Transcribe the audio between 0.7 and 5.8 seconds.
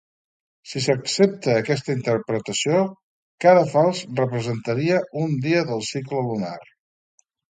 s'accepta aquesta interpretació, cada falç representaria un dia